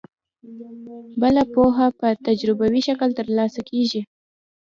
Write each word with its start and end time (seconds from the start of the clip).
بله 1.21 1.43
پوهه 1.53 1.87
په 1.99 2.07
تجربوي 2.27 2.81
شکل 2.87 3.09
ترلاسه 3.19 3.59
کیږي. 3.69 4.01